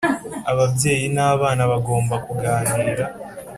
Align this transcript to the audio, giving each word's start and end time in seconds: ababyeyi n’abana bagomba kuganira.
ababyeyi 0.51 1.05
n’abana 1.15 1.63
bagomba 1.71 2.15
kuganira. 2.25 3.05